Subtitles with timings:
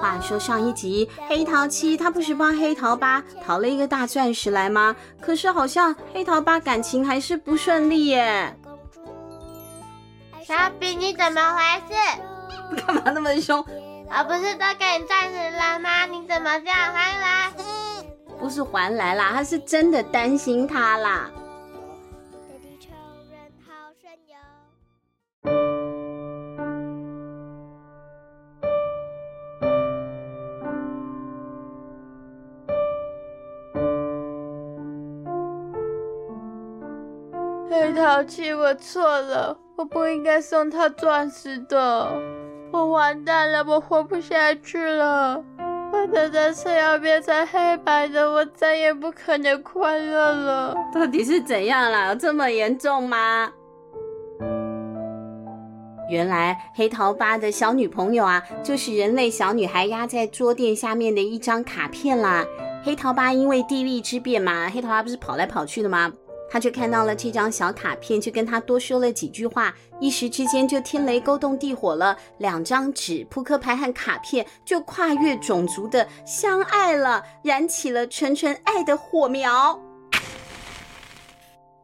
[0.00, 4.96] 话说，上一集黑桃七他不是帮黑桃八淘了一个大钻石来吗？
[5.20, 8.56] 可是好像黑桃八感情还是不顺利耶。
[10.42, 11.94] 小比，你怎么回事？
[12.86, 13.58] 干嘛那么凶？
[13.58, 16.06] 我不是都给你钻石了吗？
[16.06, 17.52] 你怎么这样还来？
[18.38, 21.30] 不是还来啦，他是真的担心他啦。
[38.20, 42.12] 黑桃七，我错了，我不应该送他钻石的，
[42.70, 45.42] 我完蛋了，我活不下去了，
[45.90, 50.74] 我的人生要变成黑白的，我再也不可能快乐了。
[50.94, 52.14] 到底是怎样啦？
[52.14, 53.50] 这么严重吗？
[56.10, 62.44] 原来黑桃八的小女朋友啊，就是人类小女孩压在桌垫下面的一张卡片啦。
[62.84, 66.12] 黑桃八因为地利之便嘛，黑桃八不是跑来跑去的吗？
[66.50, 72.16] 他就看到了这张小卡片，就跟他多说了几句话，一时之间就天雷勾动地火了。
[72.38, 79.80] 两张纸、扑克牌和卡片就跨越种族的相爱了，燃起了纯纯爱的火苗。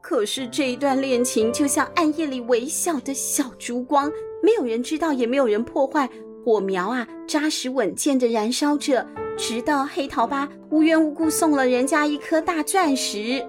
[0.00, 4.10] 可是这一段恋情就像暗夜里微小的小烛光，
[4.42, 6.10] 没有人知道，也没有人破坏。
[6.44, 9.06] 火苗啊，扎实稳健的燃烧着，
[9.36, 13.46] 直到黑桃八无缘无故送了人家一颗大钻石。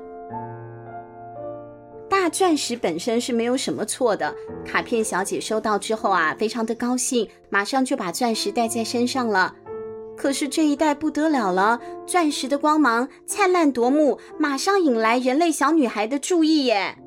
[2.29, 4.35] 钻石本身是没有什么错的。
[4.65, 9.55] 卡片小姐收到之后啊，非常的高兴，马上就把钻石戴在身上了。
[10.15, 16.97] 可是这一戴不得了了，钻石的光芒灿烂夺目，马上引来人类小女孩的注意耶！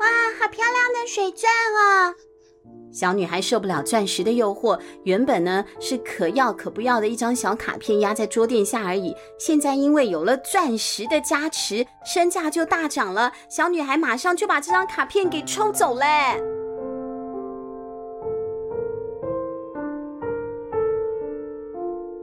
[0.00, 0.06] 哇，
[0.38, 2.14] 好漂亮的水钻哦！
[2.96, 13.30] 小女孩受不了钻石的诱惑，原本呢是可要可不要的一张小卡片压在桌垫下而已，现在因为有了钻石的加持，身价就大涨了。
[13.50, 16.06] 小女孩马上就把这张卡片给抽走嘞！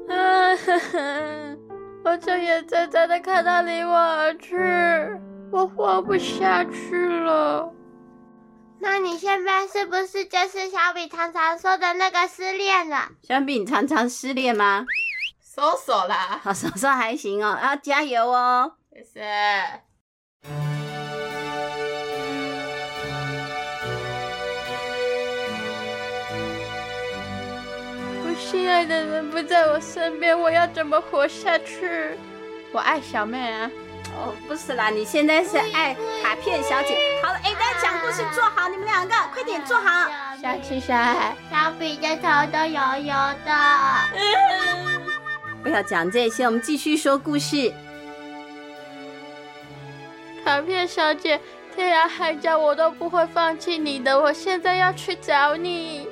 [0.10, 0.58] 啊，
[2.04, 4.58] 我就眼睁睁的看她离我而去，
[5.52, 7.72] 我活不下去了。
[8.86, 13.08] 那你现在是不是就是小比常常说的那个失恋了？
[13.26, 14.86] 小比，你常常失恋吗？
[15.42, 18.74] 说说啦，好，说说还行哦，要加油哦。
[18.92, 19.82] 谢谢。
[28.26, 32.18] 我心爱的人不在我身边，我要怎么活下去？
[32.74, 33.72] 我爱小妹啊。
[34.16, 36.98] 哦，不是啦，你现在是爱卡片小姐。
[37.24, 40.10] 好了，哎，大家讲故事坐好，你们两个快点坐好。
[40.42, 43.14] 小七、小海，小比的头都油油
[43.46, 43.52] 的。
[45.64, 47.74] 不要讲这些，我们继续说故事。
[50.44, 51.40] 卡片小姐，
[51.74, 56.08] 天涯海角我都不会放弃你的，我现在要去找你。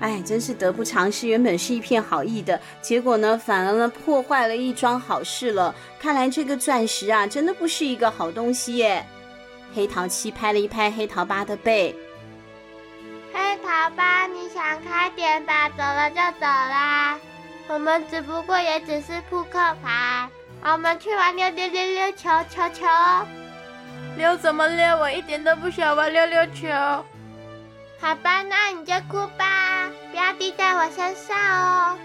[0.00, 1.26] 哎，真是得不偿失。
[1.26, 5.74] 原本是一片好意的，结果呢，反而呢破坏了一桩好事了。
[5.98, 9.06] 看来这个钻石啊，真的不是一个好东西耶。
[9.74, 11.94] 黑桃七拍了一拍黑桃八的背。
[13.32, 17.18] 黑桃八，你想开点吧，走了就走啦。
[17.68, 20.28] 我们只不过也只是扑克牌，
[20.62, 22.86] 我们去玩溜溜溜溜球球球。
[24.16, 24.96] 溜怎么溜？
[24.98, 26.68] 我一点都不想玩溜溜球。
[27.98, 29.65] 好吧，那你就哭吧，
[30.16, 31.98] 不要滴在我身上哦。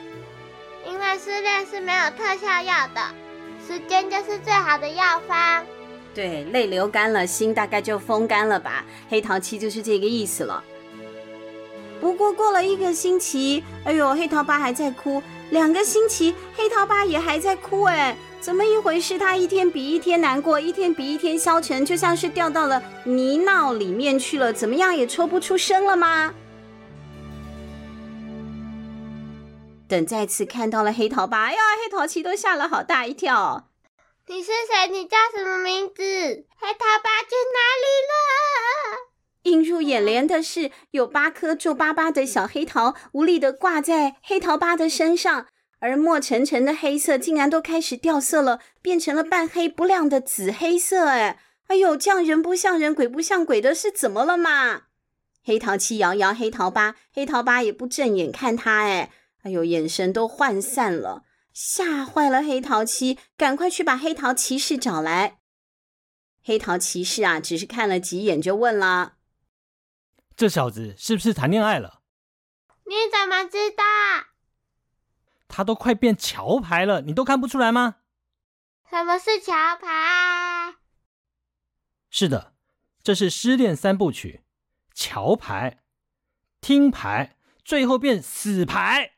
[0.86, 3.02] 因为失恋是没有特效药的，
[3.66, 5.64] 时间就是最好的药方。
[6.14, 8.84] 对，泪流干了，心大概就风干了吧。
[9.10, 10.62] 黑桃七就是这个意思了。
[12.02, 15.22] 不过过了一个星期，哎呦，黑桃八还在哭；
[15.52, 18.18] 两个星期，黑桃八也还在哭，哎。
[18.42, 19.18] 怎么一回事？
[19.18, 26.34] 他一天比一天难过，一天比一天消沉，就像是掉到了泥淖里面去了，怎么样也抽不出身了吗？
[29.92, 33.68] 等再次看到了黑桃八，哎呀，黑桃七都吓了好大一跳。
[34.28, 34.88] 你是谁？
[34.90, 36.02] 你叫什么名字？
[36.02, 39.12] 黑桃八去哪里了？
[39.52, 45.48] 映入眼帘的是有八颗皱巴巴的小黑桃，无力的挂在黑桃八的身上。
[45.82, 51.08] 而墨沉沉的黑色竟然都开始掉色了，变成了半黑不亮的紫黑色。
[51.10, 54.84] 哎，哎呦，这样人不像人，鬼不像鬼的，是怎么了嘛？
[55.44, 58.84] 黑桃七摇摇黑桃八，黑桃八也不正眼看他。
[58.84, 59.12] 哎，
[59.42, 65.40] 哎呦，眼神都涣散了，吓坏了黑桃七，赶快去把黑桃骑士找来。
[66.44, 69.18] 黑桃骑士啊，只是看了几眼就问了
[70.36, 72.02] ：“这小子是不是谈恋爱了？”
[72.86, 73.84] 你怎么知道？
[75.48, 77.98] 他都快变桥牌了，你都看不出来吗？
[78.90, 80.76] 什么是桥牌？
[82.10, 82.54] 是的，
[83.02, 84.44] 这是失恋三部曲：
[84.94, 85.84] 桥牌、
[86.60, 87.38] 听牌，
[87.72, 89.12] 最后变死牌。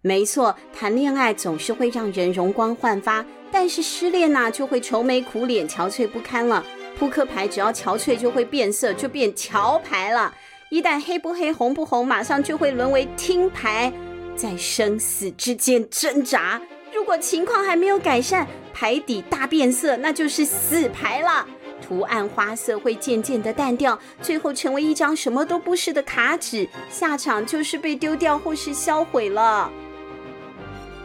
[0.00, 6.66] 没错，谈恋爱总是会让人容光焕发，但是失恋呐、啊、就会愁眉苦脸、憔悴不堪了。
[6.98, 10.34] 扑克牌只要憔悴就会变色，就变桥牌了。
[10.70, 13.92] 一旦黑不黑、红不红，马上就会沦为听牌，
[14.34, 16.60] 在生死之间挣扎。
[16.92, 18.44] 如果情况还没有改善，
[18.74, 21.46] 牌底大变色，那就是死牌了。
[21.88, 29.70] 图案花色会渐渐的淡掉，最后成为一张什么都不是的卡纸，下场就是被丢掉或是销毁了。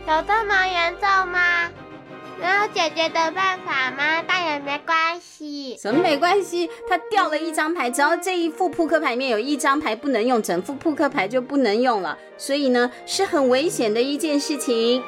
[0.05, 1.69] 有这么严重吗？
[2.37, 4.21] 没有解决的办法吗？
[4.27, 5.77] 但也没关系。
[5.79, 6.69] 什么没关系？
[6.89, 12.17] 他掉了一张牌，只要这一副扑克牌里面有一张牌不能用，整副扑克牌就不能用了。
[12.37, 15.01] 所以呢，是很危险的一件事情。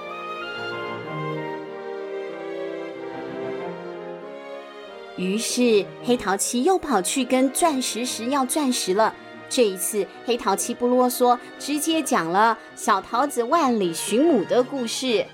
[5.17, 9.13] 于是黑桃七又跑去跟钻石石要钻石了。
[9.47, 15.25] 这一次，黑桃七不啰嗦，直接讲了小桃子万里寻母的故事。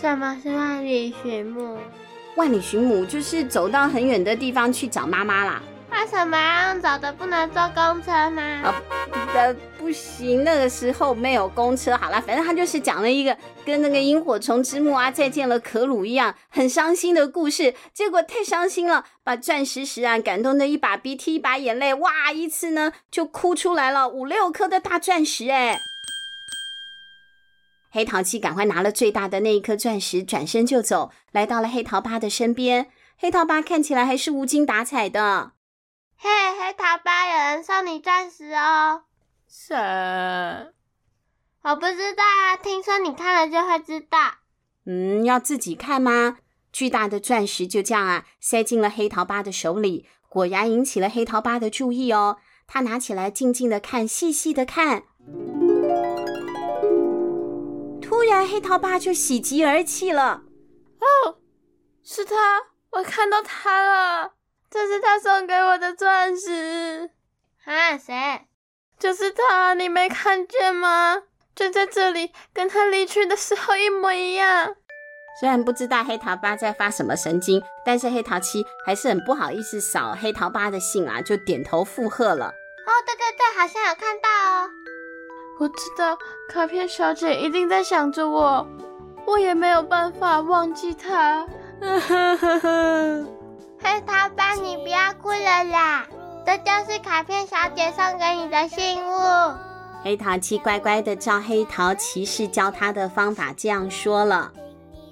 [0.00, 1.76] 什么是万里寻母？
[2.36, 5.62] 万里寻母就是走到很远的地方去找妈妈啦。
[5.90, 7.12] 为什么要用走的？
[7.12, 8.42] 不能坐公车吗？
[8.42, 8.74] 啊，
[9.34, 11.96] 呃，不行，那个时候没有公车。
[11.96, 17.74] 好了，反正他就是讲了一个跟那个萤火虫之墓啊，再见了可鲁一样很伤心的故事。
[17.92, 25.80] 结果太伤心了，把钻石石啊感动的一把鼻涕一把眼泪，哇，一次呢就哭出来了五六颗的大钻石哎。
[27.90, 32.86] 黑桃七赶快拿了最大的那一颗钻石，转身就走，来到了黑桃八的身边。
[33.18, 35.52] 黑桃八看起来还是无精打采的。
[36.16, 36.30] 嘿，
[36.60, 39.02] 黑桃八，有人送你钻石哦。
[39.56, 39.72] 谁？
[41.62, 44.18] 我不知道啊，听说你看了就会知道。
[44.84, 46.38] 嗯，要自己看吗？
[46.72, 52.38] 巨大的钻石就这样啊，塞进了黑桃八的手里，果然引起了黑桃八的注意哦。
[52.66, 55.04] 他拿起来静静的看，细细的看。
[58.02, 60.42] 突然，黑桃八就喜极而泣了。
[60.98, 61.38] 哦，
[62.02, 62.34] 是他，
[62.90, 64.32] 我看到他了。
[64.68, 67.12] 这是他送给我的钻石，
[67.64, 68.48] 啊，谁？
[68.98, 71.22] 就是他，你没看见吗？
[71.54, 74.74] 就在这里，跟他离去的时候一模一样。
[75.40, 82.46] 虽然不知道黑桃八在发什么神经，但是黑桃七还是很不好意思扫黑桃八的兴啊，就点头附和了。
[82.46, 84.70] 哦，对对对，好像有看到哦。
[85.60, 86.16] 我知道
[86.48, 88.66] 卡片小姐一定在想着我，
[89.26, 91.46] 我也没有办法忘记她。
[93.80, 96.06] 黑桃八，你不要哭了啦！
[96.46, 99.54] 这就是卡片小姐送给你的信物。
[100.02, 104.52] 黑桃七乖乖的照黑桃骑士教他的方法这样说了。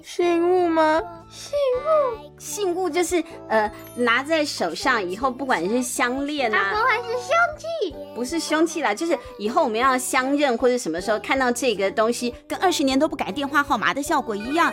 [0.03, 1.01] 信物吗？
[1.31, 2.31] 信物？
[2.37, 7.95] 信物就是呃，拿在手上以后，不管是相恋啊，不会是凶器？
[8.13, 14.71] 不是凶器啦，就是以后我们要相认或者什么时候看到这个东西，跟二十年都不改电话号码的效果一样。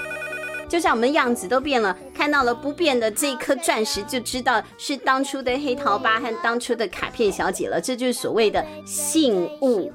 [0.70, 7.80] 就像我们样子都变了，看到了不变的这一颗钻石，就知道是当初的黑桃八和当初的卡片小姐了。
[7.80, 9.92] 这就是所谓的信物。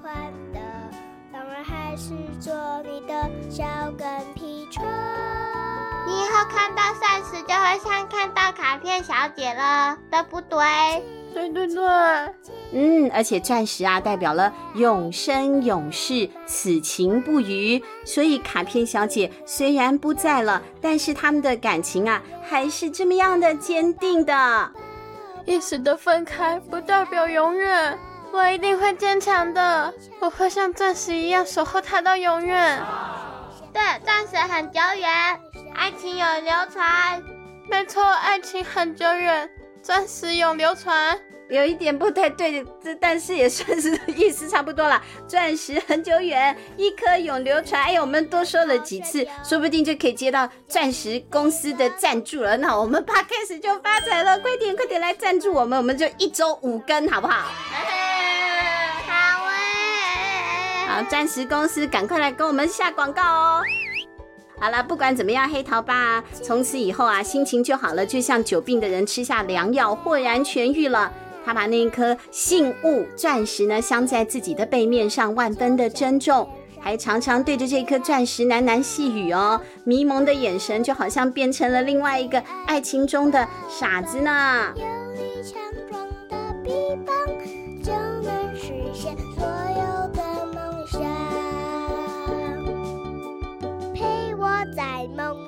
[6.08, 10.60] 你以后看到钻石就会像看到卡片小姐了，对不对？
[11.36, 11.86] 对对对，
[12.72, 17.84] 嗯，而且钻石啊，代表了永生永世，此情不渝。
[18.06, 24.72] 所以卡片小姐虽然不在了，但是他们的感情啊，还是这么样的坚定的。
[25.46, 28.00] 一时的分开不代表永远，
[28.32, 32.82] 我一定会坚强的，我会像钻石一样守候它到永远。
[33.74, 35.10] 对，钻石很久远，
[35.76, 37.22] 爱情永流传。
[37.70, 39.50] 没错，爱情很久远。
[39.82, 41.16] 钻石永流传，
[41.50, 45.00] 有一点不太对，这但是也算是意思差不多了。
[45.28, 47.84] 钻石很久远，一颗永流传。
[47.84, 52.58] 哎，我们多说了几次，说不定就可以接到钻石公司的赞助了。
[52.58, 57.46] 那我们 Podcast 就发财了，快点快点来赞助我们，我们就一周五更，好不好？
[59.08, 63.62] 好哎，好，钻石公司赶快来跟我们下广告哦。
[64.60, 71.14] 好了，不管怎么样，黑桃八啊，从此以后啊，心情就好了，就像久病的人吃下良药，豁然痊愈了。
[71.46, 76.50] 他把那一颗信物钻石呢，镶在自己的背面上，万分的珍重。
[76.80, 84.74] 还常常对着这颗钻石喃喃细语哦，迷蒙的眼神就好像变成了另外一个爱情中的傻子呢。
[94.76, 95.45] 在梦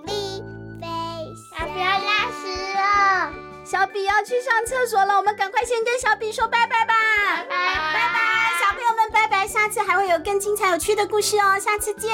[3.97, 6.85] 比要去上厕所了，我们赶快先跟小比说拜拜。
[6.85, 6.93] 吧。
[7.35, 7.49] 拜拜。
[7.49, 8.19] 拜拜，
[8.61, 12.11] 小朋友们拜拜，下次还会有更精彩有趣的故事哦，下次见，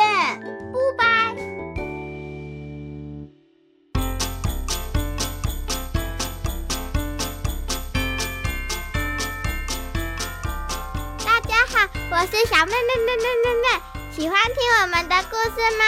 [0.98, 1.36] 拜。
[1.36, 1.36] 拜。
[11.26, 13.68] 大家好，我是小妹妹妹妹妹妹，
[14.16, 15.84] 喜欢听我们的故事吗？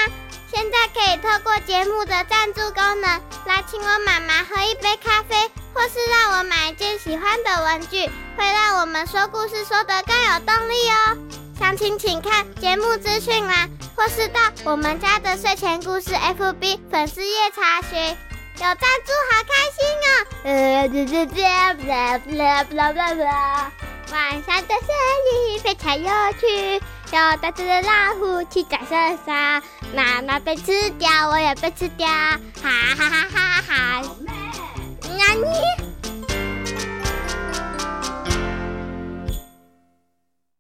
[0.54, 5.50] 现在可以透过节目的赞助功能来请我妈妈喝一杯咖啡。
[5.76, 11.18] 或是让我买一件喜欢的文具，会让我们说故事说得更有动力哦。
[11.60, 18.18] 详情请看节目资讯栏，或是到我们家的睡前故事 FB 粉丝页查询。
[18.58, 20.26] 有赞助，好开心哦！
[20.46, 23.72] 呃，这这这，啦啦啦啦啦。
[24.14, 24.88] 晚上的森
[25.34, 26.76] 林非常有趣，
[27.12, 29.62] 有大只的老虎骑在身上，
[29.94, 34.45] 妈妈被吃掉，我也被吃掉，哈哈哈哈哈哈。
[35.18, 35.95] 那你？